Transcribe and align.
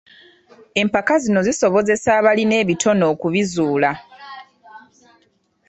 Empaka 0.81 1.13
zino 1.23 1.39
zisobozesa 1.47 2.09
abalina 2.19 2.55
ebitone 2.63 3.03
okubizuula. 3.13 3.91